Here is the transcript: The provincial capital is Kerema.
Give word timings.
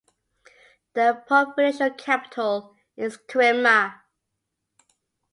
The 0.95 1.21
provincial 1.27 1.91
capital 1.91 2.75
is 2.97 3.17
Kerema. 3.27 3.99